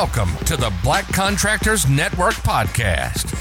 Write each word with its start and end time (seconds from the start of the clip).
Welcome 0.00 0.36
to 0.44 0.56
the 0.56 0.72
Black 0.84 1.12
Contractors 1.12 1.88
Network 1.88 2.34
podcast, 2.34 3.34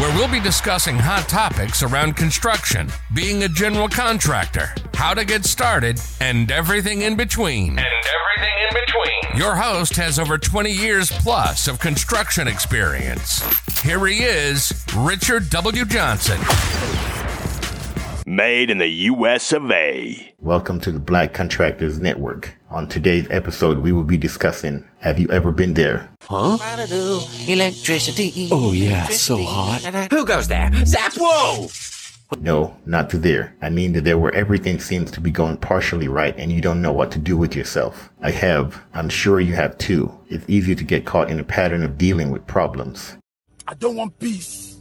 where 0.00 0.12
we'll 0.16 0.26
be 0.26 0.40
discussing 0.40 0.98
hot 0.98 1.28
topics 1.28 1.84
around 1.84 2.16
construction, 2.16 2.88
being 3.14 3.44
a 3.44 3.48
general 3.48 3.86
contractor, 3.86 4.74
how 4.94 5.14
to 5.14 5.24
get 5.24 5.44
started, 5.44 6.00
and 6.20 6.50
everything 6.50 7.02
in 7.02 7.14
between. 7.14 7.78
And 7.78 7.86
everything 7.86 8.54
in 8.58 8.74
between. 8.84 9.38
Your 9.38 9.54
host 9.54 9.94
has 9.94 10.18
over 10.18 10.36
20 10.36 10.72
years 10.72 11.12
plus 11.12 11.68
of 11.68 11.78
construction 11.78 12.48
experience. 12.48 13.44
Here 13.82 14.04
he 14.04 14.24
is, 14.24 14.84
Richard 14.96 15.48
W. 15.50 15.84
Johnson. 15.84 16.40
Made 18.26 18.70
in 18.70 18.78
the 18.78 18.88
US 18.88 19.52
of 19.52 19.70
A. 19.70 20.34
Welcome 20.40 20.80
to 20.80 20.92
the 20.92 20.98
Black 20.98 21.32
Contractors 21.32 21.98
Network. 22.00 22.54
On 22.70 22.86
today's 22.86 23.26
episode, 23.30 23.78
we 23.78 23.92
will 23.92 24.04
be 24.04 24.16
discussing 24.16 24.84
Have 24.98 25.18
you 25.18 25.28
ever 25.30 25.52
been 25.52 25.74
there? 25.74 26.10
Huh? 26.22 26.58
Electricity. 27.48 28.48
Oh, 28.52 28.72
yeah, 28.72 29.06
so 29.06 29.42
hot. 29.42 30.10
Who 30.12 30.24
goes 30.26 30.48
there? 30.48 30.70
Zap! 30.84 31.12
Whoa! 31.16 31.68
No, 32.40 32.76
not 32.86 33.10
to 33.10 33.18
there. 33.18 33.56
I 33.60 33.70
mean 33.70 33.92
to 33.94 34.00
there 34.00 34.18
where 34.18 34.34
everything 34.34 34.78
seems 34.78 35.10
to 35.12 35.20
be 35.20 35.30
going 35.30 35.56
partially 35.56 36.06
right 36.06 36.34
and 36.38 36.52
you 36.52 36.60
don't 36.60 36.82
know 36.82 36.92
what 36.92 37.10
to 37.12 37.18
do 37.18 37.36
with 37.36 37.56
yourself. 37.56 38.10
I 38.22 38.30
have. 38.30 38.80
I'm 38.94 39.08
sure 39.08 39.40
you 39.40 39.54
have 39.54 39.76
too. 39.78 40.12
It's 40.28 40.44
easy 40.48 40.74
to 40.74 40.84
get 40.84 41.06
caught 41.06 41.30
in 41.30 41.40
a 41.40 41.44
pattern 41.44 41.82
of 41.82 41.98
dealing 41.98 42.30
with 42.30 42.46
problems. 42.46 43.16
I 43.66 43.74
don't 43.74 43.96
want 43.96 44.18
peace. 44.18 44.79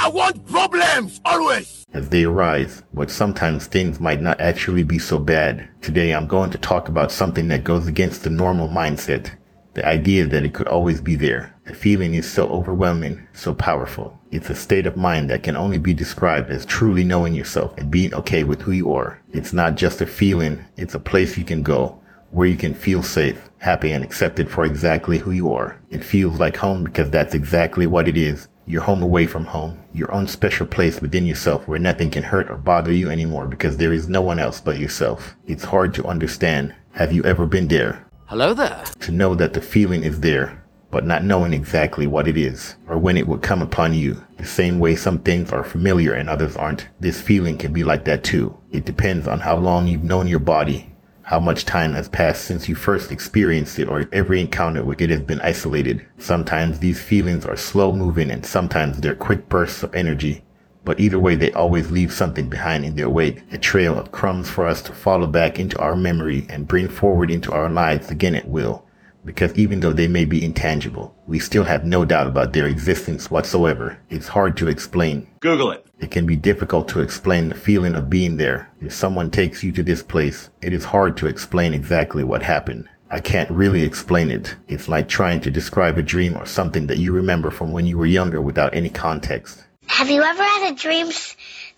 I 0.00 0.08
want 0.10 0.46
problems 0.46 1.20
always. 1.24 1.84
as 1.92 2.08
they 2.08 2.22
arise, 2.24 2.84
but 2.94 3.10
sometimes 3.10 3.66
things 3.66 3.98
might 3.98 4.20
not 4.20 4.40
actually 4.40 4.84
be 4.84 4.98
so 4.98 5.18
bad. 5.18 5.68
Today 5.82 6.14
I'm 6.14 6.28
going 6.28 6.50
to 6.50 6.58
talk 6.58 6.88
about 6.88 7.10
something 7.10 7.48
that 7.48 7.64
goes 7.64 7.88
against 7.88 8.22
the 8.22 8.30
normal 8.30 8.68
mindset. 8.68 9.32
The 9.74 9.84
idea 9.84 10.24
that 10.26 10.44
it 10.44 10.54
could 10.54 10.68
always 10.68 11.00
be 11.00 11.16
there. 11.16 11.52
The 11.66 11.74
feeling 11.74 12.14
is 12.14 12.30
so 12.30 12.48
overwhelming, 12.48 13.26
so 13.32 13.52
powerful. 13.54 14.16
It's 14.30 14.50
a 14.50 14.54
state 14.54 14.86
of 14.86 14.96
mind 14.96 15.30
that 15.30 15.42
can 15.42 15.56
only 15.56 15.78
be 15.78 15.94
described 15.94 16.48
as 16.50 16.64
truly 16.64 17.02
knowing 17.02 17.34
yourself 17.34 17.76
and 17.76 17.90
being 17.90 18.14
okay 18.14 18.44
with 18.44 18.62
who 18.62 18.72
you 18.72 18.92
are. 18.92 19.20
It's 19.32 19.52
not 19.52 19.74
just 19.74 20.00
a 20.00 20.06
feeling, 20.06 20.64
it's 20.76 20.94
a 20.94 21.00
place 21.00 21.36
you 21.36 21.44
can 21.44 21.62
go 21.64 22.00
where 22.30 22.46
you 22.46 22.56
can 22.56 22.74
feel 22.74 23.02
safe, 23.02 23.50
happy, 23.58 23.90
and 23.92 24.04
accepted 24.04 24.48
for 24.48 24.64
exactly 24.64 25.18
who 25.18 25.32
you 25.32 25.52
are. 25.52 25.80
It 25.90 26.04
feels 26.04 26.38
like 26.38 26.56
home 26.56 26.84
because 26.84 27.10
that's 27.10 27.34
exactly 27.34 27.86
what 27.86 28.06
it 28.06 28.16
is. 28.16 28.48
Your 28.68 28.82
home 28.82 29.02
away 29.02 29.26
from 29.26 29.46
home, 29.46 29.78
your 29.94 30.12
own 30.12 30.26
special 30.26 30.66
place 30.66 31.00
within 31.00 31.24
yourself 31.24 31.66
where 31.66 31.78
nothing 31.78 32.10
can 32.10 32.22
hurt 32.22 32.50
or 32.50 32.58
bother 32.58 32.92
you 32.92 33.08
anymore 33.08 33.46
because 33.46 33.78
there 33.78 33.94
is 33.94 34.10
no 34.10 34.20
one 34.20 34.38
else 34.38 34.60
but 34.60 34.78
yourself. 34.78 35.36
It's 35.46 35.64
hard 35.64 35.94
to 35.94 36.04
understand. 36.04 36.74
Have 36.90 37.10
you 37.10 37.24
ever 37.24 37.46
been 37.46 37.68
there? 37.68 38.06
Hello 38.26 38.52
there. 38.52 38.84
To 39.00 39.10
know 39.10 39.34
that 39.36 39.54
the 39.54 39.62
feeling 39.62 40.02
is 40.02 40.20
there, 40.20 40.62
but 40.90 41.06
not 41.06 41.24
knowing 41.24 41.54
exactly 41.54 42.06
what 42.06 42.28
it 42.28 42.36
is 42.36 42.74
or 42.86 42.98
when 42.98 43.16
it 43.16 43.26
will 43.26 43.38
come 43.38 43.62
upon 43.62 43.94
you. 43.94 44.22
The 44.36 44.44
same 44.44 44.78
way 44.78 44.96
some 44.96 45.20
things 45.20 45.50
are 45.50 45.64
familiar 45.64 46.12
and 46.12 46.28
others 46.28 46.54
aren't. 46.54 46.88
This 47.00 47.22
feeling 47.22 47.56
can 47.56 47.72
be 47.72 47.84
like 47.84 48.04
that 48.04 48.22
too. 48.22 48.54
It 48.70 48.84
depends 48.84 49.26
on 49.26 49.40
how 49.40 49.56
long 49.56 49.86
you've 49.86 50.04
known 50.04 50.28
your 50.28 50.40
body, 50.40 50.87
how 51.28 51.38
much 51.38 51.66
time 51.66 51.92
has 51.92 52.08
passed 52.08 52.44
since 52.44 52.70
you 52.70 52.74
first 52.74 53.12
experienced 53.12 53.78
it 53.78 53.86
or 53.86 54.08
every 54.14 54.40
encounter 54.40 54.82
with 54.82 54.98
it 55.02 55.10
has 55.10 55.20
been 55.20 55.42
isolated. 55.42 56.02
Sometimes 56.16 56.78
these 56.78 57.02
feelings 57.02 57.44
are 57.44 57.54
slow 57.54 57.92
moving 57.92 58.30
and 58.30 58.46
sometimes 58.46 58.96
they're 58.96 59.14
quick 59.14 59.46
bursts 59.50 59.82
of 59.82 59.94
energy. 59.94 60.42
But 60.86 60.98
either 60.98 61.18
way, 61.18 61.34
they 61.34 61.52
always 61.52 61.90
leave 61.90 62.14
something 62.14 62.48
behind 62.48 62.86
in 62.86 62.96
their 62.96 63.10
wake, 63.10 63.42
a 63.52 63.58
trail 63.58 63.98
of 63.98 64.10
crumbs 64.10 64.48
for 64.48 64.66
us 64.66 64.80
to 64.84 64.94
follow 64.94 65.26
back 65.26 65.58
into 65.58 65.78
our 65.78 65.94
memory 65.94 66.46
and 66.48 66.66
bring 66.66 66.88
forward 66.88 67.30
into 67.30 67.52
our 67.52 67.68
lives 67.68 68.10
again 68.10 68.34
at 68.34 68.48
will. 68.48 68.86
Because 69.28 69.52
even 69.58 69.80
though 69.80 69.92
they 69.92 70.08
may 70.08 70.24
be 70.24 70.42
intangible, 70.42 71.14
we 71.26 71.38
still 71.38 71.64
have 71.64 71.84
no 71.84 72.06
doubt 72.06 72.26
about 72.26 72.54
their 72.54 72.66
existence 72.66 73.30
whatsoever. 73.30 73.98
It's 74.08 74.28
hard 74.28 74.56
to 74.56 74.68
explain. 74.68 75.28
Google 75.40 75.70
it. 75.72 75.86
It 76.00 76.10
can 76.10 76.24
be 76.24 76.34
difficult 76.34 76.88
to 76.88 77.00
explain 77.00 77.50
the 77.50 77.54
feeling 77.54 77.94
of 77.94 78.08
being 78.08 78.38
there. 78.38 78.70
If 78.80 78.94
someone 78.94 79.30
takes 79.30 79.62
you 79.62 79.70
to 79.72 79.82
this 79.82 80.02
place, 80.02 80.48
it 80.62 80.72
is 80.72 80.84
hard 80.86 81.18
to 81.18 81.26
explain 81.26 81.74
exactly 81.74 82.24
what 82.24 82.42
happened. 82.42 82.88
I 83.10 83.20
can't 83.20 83.50
really 83.50 83.82
explain 83.82 84.30
it. 84.30 84.56
It's 84.66 84.88
like 84.88 85.08
trying 85.10 85.42
to 85.42 85.50
describe 85.50 85.98
a 85.98 86.02
dream 86.02 86.34
or 86.34 86.46
something 86.46 86.86
that 86.86 86.96
you 86.98 87.12
remember 87.12 87.50
from 87.50 87.70
when 87.70 87.84
you 87.84 87.98
were 87.98 88.06
younger 88.06 88.40
without 88.40 88.74
any 88.74 88.88
context. 88.88 89.62
Have 89.88 90.08
you 90.08 90.22
ever 90.22 90.42
had 90.42 90.72
a 90.72 90.74
dream 90.74 91.08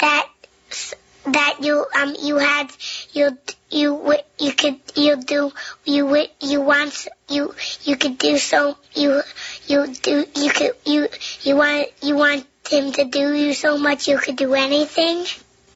that 0.00 0.28
s- 0.70 0.94
that 1.26 1.56
you 1.60 1.86
um 1.96 2.14
you 2.20 2.36
had 2.38 2.70
you 3.12 3.38
you 3.70 4.14
you 4.38 4.52
could 4.52 4.80
you 4.94 5.16
do 5.16 5.52
you 5.84 6.26
you 6.40 6.60
want 6.60 7.08
you 7.28 7.54
you 7.82 7.96
could 7.96 8.18
do 8.18 8.38
so 8.38 8.76
you 8.94 9.22
you 9.66 9.86
do 10.02 10.26
you 10.36 10.50
could 10.50 10.72
you 10.84 11.08
you 11.42 11.56
want 11.56 11.88
you 12.02 12.16
want 12.16 12.46
him 12.68 12.92
to 12.92 13.04
do 13.04 13.34
you 13.34 13.54
so 13.54 13.78
much 13.78 14.08
you 14.08 14.18
could 14.18 14.36
do 14.36 14.54
anything? 14.54 15.24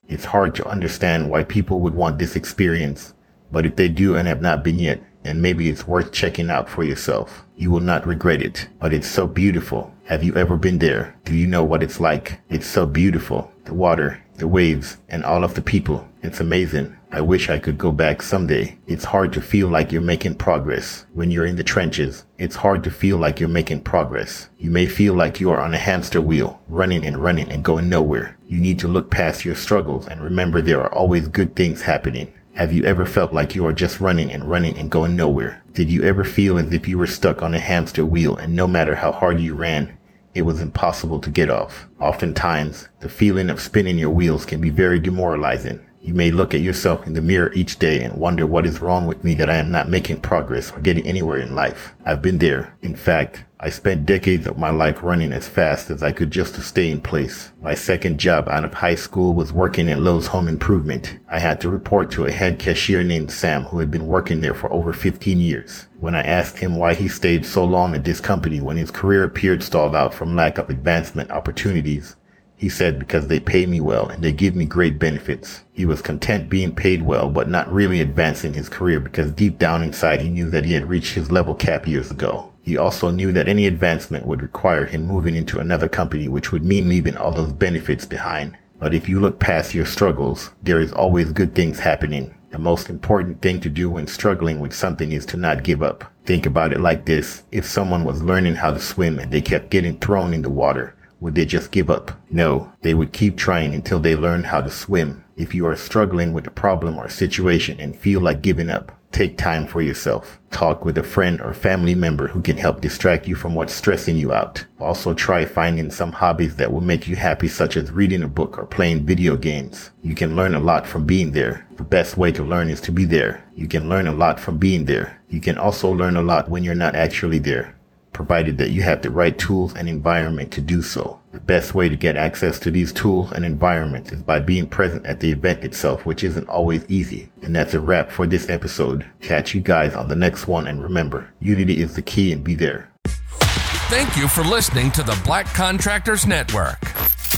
It's 0.09 0.25
hard 0.25 0.55
to 0.57 0.67
understand 0.67 1.31
why 1.31 1.45
people 1.45 1.81
would 1.81 1.95
want 1.95 2.19
this 2.19 2.35
experience, 2.35 3.13
but 3.53 3.67
if 3.67 3.77
they 3.77 3.89
do 3.89 4.17
and 4.17 4.27
have 4.27 4.41
not 4.41 4.65
been 4.65 4.79
yet, 4.79 5.03
and 5.25 5.43
maybe 5.43 5.69
it's 5.69 5.87
worth 5.87 6.13
checking 6.13 6.49
out 6.49 6.69
for 6.69 6.83
yourself. 6.83 7.45
You 7.57 7.71
will 7.71 7.81
not 7.81 8.07
regret 8.07 8.41
it, 8.41 8.69
but 8.81 8.95
it's 8.95 9.09
so 9.09 9.27
beautiful. 9.27 9.93
Have 10.05 10.25
you 10.25 10.35
ever 10.37 10.57
been 10.57 10.79
there? 10.79 11.17
Do 11.25 11.35
you 11.35 11.47
know 11.47 11.63
what 11.65 11.83
it's 11.83 12.01
like? 12.01 12.41
It's 12.49 12.67
so 12.67 12.87
beautiful. 12.87 13.53
The 13.65 13.75
water, 13.75 14.23
the 14.39 14.49
waves, 14.49 14.97
and 15.09 15.25
all 15.25 15.45
of 15.45 15.55
the 15.55 15.63
people. 15.63 16.09
It's 16.23 16.41
amazing. 16.41 16.97
I 17.11 17.21
wish 17.21 17.49
I 17.49 17.59
could 17.59 17.79
go 17.79 17.91
back 17.91 18.23
someday. 18.23 18.77
It's 18.87 19.05
hard 19.05 19.33
to 19.33 19.41
feel 19.41 19.69
like 19.69 19.93
you're 19.93 20.03
making 20.03 20.35
progress 20.35 21.07
when 21.15 21.31
you're 21.31 21.47
in 21.47 21.57
the 21.57 21.65
trenches. 21.65 22.25
It's 22.39 22.57
hard 22.57 22.85
to 22.85 22.91
feel 22.91 23.17
like 23.17 23.41
you're 23.41 23.49
making 23.49 23.81
progress. 23.83 24.49
You 24.59 24.71
may 24.71 24.87
feel 24.87 25.15
like 25.15 25.41
you 25.41 25.51
are 25.51 25.61
on 25.61 25.75
a 25.75 25.79
hamster 25.79 26.21
wheel, 26.21 26.61
running 26.69 27.05
and 27.05 27.19
running 27.19 27.51
and 27.51 27.65
going 27.65 27.89
nowhere. 27.89 28.37
You 28.47 28.61
need 28.61 28.79
to 28.81 28.89
look 28.89 29.11
past 29.11 29.45
your 29.45 29.55
struggles 29.55 30.07
and 30.07 30.23
remember 30.23 30.61
there 30.61 30.83
are 30.83 30.95
always 30.95 31.29
good 31.29 31.57
things 31.57 31.83
happening. 31.83 32.33
Have 32.55 32.73
you 32.73 32.85
ever 32.85 33.07
felt 33.07 33.33
like 33.33 33.55
you 33.55 33.65
are 33.67 33.73
just 33.73 34.01
running 34.01 34.33
and 34.33 34.45
running 34.45 34.77
and 34.77 34.91
going 34.91 35.17
nowhere? 35.17 35.63
Did 35.75 35.91
you 35.91 36.03
ever 36.03 36.25
feel 36.25 36.59
as 36.59 36.73
if 36.73 36.89
you 36.89 36.99
were 36.99 37.07
stuck 37.07 37.41
on 37.41 37.55
a 37.55 37.59
hamster 37.61 38.05
wheel 38.05 38.37
and 38.37 38.55
no 38.55 38.67
matter 38.67 38.97
how 38.97 39.13
hard 39.13 39.41
you 39.41 39.55
ran, 39.55 39.97
it 40.35 40.43
was 40.43 40.61
impossible 40.61 41.21
to 41.21 41.31
get 41.31 41.51
off? 41.51 41.89
Oftentimes, 42.01 42.89
the 43.01 43.09
feeling 43.09 43.51
of 43.51 43.61
spinning 43.61 43.99
your 43.99 44.11
wheels 44.11 44.45
can 44.45 44.61
be 44.61 44.71
very 44.71 44.99
demoralizing. 44.99 45.81
You 46.01 46.15
may 46.15 46.31
look 46.31 46.55
at 46.55 46.61
yourself 46.61 47.07
in 47.07 47.15
the 47.15 47.21
mirror 47.21 47.53
each 47.55 47.79
day 47.79 48.03
and 48.03 48.15
wonder 48.15 48.47
what 48.47 48.67
is 48.67 48.81
wrong 48.81 49.07
with 49.07 49.25
me 49.25 49.35
that 49.35 49.51
I 49.51 49.57
am 49.57 49.71
not 49.71 49.89
making 49.89 50.21
progress 50.21 50.71
or 50.73 50.81
getting 50.81 51.07
anywhere 51.07 51.39
in 51.39 51.55
life. 51.55 51.95
I've 52.05 52.23
been 52.23 52.39
there. 52.39 52.77
In 52.83 52.95
fact, 52.95 53.45
I 53.61 53.71
spent 53.71 54.07
decades 54.07 54.47
of 54.47 54.57
my 54.57 54.71
life 54.71 55.03
running 55.03 55.33
as 55.33 55.49
fast 55.49 55.91
as 55.91 56.01
I 56.01 56.13
could 56.13 56.31
just 56.31 56.55
to 56.55 56.61
stay 56.61 56.93
in 56.93 57.01
place. 57.01 57.51
My 57.61 57.75
second 57.75 58.21
job 58.21 58.49
out 58.49 58.65
of 58.65 58.73
high 58.73 58.95
school 58.95 59.35
was 59.35 59.53
working 59.53 59.91
at 59.91 59.99
Lowe's 59.99 60.29
Home 60.29 60.47
Improvement. 60.47 61.19
I 61.29 61.41
had 61.41 61.61
to 61.63 61.69
report 61.69 62.13
to 62.13 62.27
a 62.27 62.31
head 62.31 62.61
cashier 62.61 63.03
named 63.03 63.33
Sam 63.33 63.65
who 63.65 63.81
had 63.81 63.91
been 63.91 64.07
working 64.07 64.43
there 64.43 64.55
for 64.55 64.73
over 64.73 64.93
15 64.93 65.41
years. 65.41 65.89
When 65.99 66.15
I 66.15 66.23
asked 66.23 66.59
him 66.59 66.77
why 66.77 66.95
he 66.95 67.09
stayed 67.09 67.45
so 67.45 67.65
long 67.65 67.97
at 67.97 68.05
this 68.05 68.21
company 68.21 68.61
when 68.61 68.77
his 68.77 68.93
career 68.93 69.25
appeared 69.25 69.65
stalled 69.65 69.97
out 69.97 70.15
from 70.15 70.37
lack 70.37 70.59
of 70.59 70.71
advancement 70.71 71.33
opportunities, 71.33 72.15
he 72.59 72.69
said 72.69 72.99
because 72.99 73.29
they 73.29 73.39
pay 73.39 73.65
me 73.65 73.81
well 73.81 74.09
and 74.09 74.23
they 74.23 74.33
give 74.33 74.55
me 74.55 74.65
great 74.65 74.99
benefits. 74.99 75.63
He 75.73 75.87
was 75.87 76.03
content 76.03 76.51
being 76.51 76.75
paid 76.75 77.03
well, 77.03 77.31
but 77.31 77.49
not 77.49 77.73
really 77.73 78.01
advancing 78.01 78.53
his 78.53 78.69
career 78.69 78.99
because 78.99 79.31
deep 79.31 79.59
down 79.59 79.83
inside 79.83 80.21
he 80.21 80.29
knew 80.29 80.51
that 80.51 80.65
he 80.65 80.75
had 80.75 80.89
reached 80.89 81.15
his 81.15 81.31
level 81.31 81.55
cap 81.55 81.87
years 81.87 82.11
ago. 82.11 82.53
He 82.63 82.77
also 82.77 83.11
knew 83.11 83.33
that 83.33 83.49
any 83.49 83.67
advancement 83.67 84.27
would 84.27 84.43
require 84.43 84.85
him 84.85 85.07
moving 85.07 85.37
into 85.37 85.61
another 85.61 85.89
company, 85.89 86.29
which 86.29 86.53
would 86.53 86.65
mean 86.65 86.89
leaving 86.89 87.17
all 87.17 87.31
those 87.31 87.53
benefits 87.53 88.05
behind. 88.05 88.59
But 88.79 88.93
if 88.93 89.09
you 89.09 89.21
look 89.21 89.39
past 89.39 89.73
your 89.73 89.87
struggles, 89.87 90.51
there 90.63 90.81
is 90.81 90.93
always 90.93 91.33
good 91.33 91.55
things 91.55 91.79
happening. 91.79 92.35
The 92.51 92.59
most 92.59 92.91
important 92.91 93.41
thing 93.41 93.61
to 93.61 93.69
do 93.69 93.89
when 93.89 94.07
struggling 94.07 94.59
with 94.59 94.73
something 94.73 95.13
is 95.13 95.27
to 95.27 95.37
not 95.37 95.63
give 95.63 95.83
up. 95.83 96.05
Think 96.27 96.45
about 96.45 96.73
it 96.73 96.81
like 96.81 97.05
this. 97.05 97.45
If 97.53 97.67
someone 97.67 98.05
was 98.05 98.23
learning 98.23 98.57
how 98.57 98.73
to 98.73 98.81
swim 98.81 99.19
and 99.19 99.31
they 99.31 99.41
kept 99.41 99.71
getting 99.71 99.99
thrown 99.99 100.35
in 100.35 100.43
the 100.43 100.51
water, 100.51 100.95
would 101.21 101.35
they 101.35 101.45
just 101.45 101.71
give 101.71 101.91
up? 101.91 102.13
No, 102.31 102.73
they 102.83 102.95
would 102.95 103.13
keep 103.13 103.37
trying 103.37 103.75
until 103.75 103.99
they 103.99 104.15
learned 104.15 104.47
how 104.47 104.61
to 104.61 104.71
swim. 104.71 105.25
If 105.37 105.55
you 105.55 105.67
are 105.67 105.77
struggling 105.77 106.33
with 106.33 106.47
a 106.47 106.51
problem 106.51 106.99
or 106.99 107.09
situation 107.09 107.81
and 107.81 107.97
feel 107.97 108.21
like 108.21 108.43
giving 108.43 108.71
up, 108.71 108.93
take 109.13 109.39
time 109.39 109.67
for 109.67 109.81
yourself. 109.81 110.39
Talk 110.51 110.85
with 110.85 110.99
a 110.99 111.03
friend 111.03 111.41
or 111.41 111.53
family 111.55 111.95
member 111.95 112.29
who 112.29 112.43
can 112.43 112.57
help 112.57 112.81
distract 112.81 113.27
you 113.27 113.35
from 113.35 113.55
what's 113.55 113.73
stressing 113.73 114.17
you 114.17 114.33
out. 114.33 114.65
Also 114.81 115.15
try 115.15 115.45
finding 115.45 115.91
some 115.91 116.13
hobbies 116.13 116.57
that 116.57 116.73
will 116.73 116.81
make 116.81 117.09
you 117.09 117.17
happy 117.17 117.49
such 117.49 117.77
as 117.77 117.91
reading 117.91 118.23
a 118.23 118.29
book 118.29 118.59
or 118.59 118.67
playing 118.67 119.07
video 119.07 119.37
games. 119.37 119.91
You 120.03 120.15
can 120.15 120.37
learn 120.37 120.55
a 120.55 120.61
lot 120.61 120.87
from 120.87 121.05
being 121.05 121.33
there. 121.33 121.67
The 121.77 121.85
best 121.85 122.17
way 122.17 122.33
to 122.33 122.45
learn 122.45 122.69
is 122.69 122.81
to 122.83 122.93
be 122.93 123.05
there. 123.05 123.45
You 123.55 123.67
can 123.69 123.89
learn 123.89 124.07
a 124.07 124.15
lot 124.15 124.39
from 124.39 124.59
being 124.59 124.85
there. 124.85 125.21
You 125.29 125.41
can 125.41 125.59
also 125.59 125.91
learn 125.91 126.17
a 126.17 126.23
lot 126.23 126.49
when 126.49 126.65
you're 126.65 126.75
not 126.75 126.95
actually 126.95 127.39
there. 127.39 127.75
Provided 128.19 128.59
that 128.59 128.73
you 128.73 128.83
have 128.83 129.01
the 129.01 129.11
right 129.13 129.39
tools 129.39 129.73
and 129.77 129.89
environment 129.89 130.51
to 130.51 130.61
do 130.61 130.83
so. 130.83 131.21
The 131.31 131.39
best 131.39 131.73
way 131.73 131.89
to 131.89 131.95
get 131.95 132.17
access 132.17 132.59
to 132.59 132.71
these 132.73 132.93
tools 132.93 133.31
and 133.31 133.45
environments 133.45 134.11
is 134.11 134.23
by 134.25 134.41
being 134.41 134.67
present 134.67 135.07
at 135.07 135.21
the 135.21 135.31
event 135.31 135.63
itself, 135.63 136.05
which 136.05 136.25
isn't 136.25 136.49
always 136.49 136.85
easy. 136.91 137.29
And 137.43 137.55
that's 137.55 137.75
a 137.75 137.81
wrap 137.81 138.11
for 138.11 138.27
this 138.27 138.49
episode. 138.51 139.07
Catch 139.21 139.55
you 139.55 139.61
guys 139.61 139.95
on 139.95 140.09
the 140.09 140.17
next 140.17 140.49
one 140.49 140.67
and 140.67 140.83
remember, 140.83 141.33
unity 141.39 141.81
is 141.81 141.95
the 141.95 142.03
key 142.03 142.33
and 142.33 142.43
be 142.43 142.57
there. 142.57 142.91
Thank 143.07 144.17
you 144.17 144.27
for 144.27 144.43
listening 144.43 144.91
to 144.93 145.05
the 145.05 145.17
Black 145.25 145.47
Contractors 145.55 146.27
Network. 146.27 146.81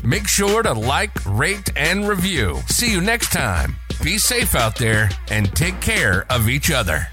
Make 0.03 0.29
sure 0.29 0.62
to 0.62 0.73
like, 0.73 1.11
rate, 1.26 1.69
and 1.76 2.09
review. 2.09 2.59
See 2.69 2.91
you 2.91 3.03
next 3.03 3.33
time. 3.33 3.76
Be 4.03 4.17
safe 4.17 4.55
out 4.55 4.76
there 4.76 5.11
and 5.31 5.55
take 5.55 5.79
care 5.83 6.25
of 6.33 6.49
each 6.49 6.71
other. 6.71 7.06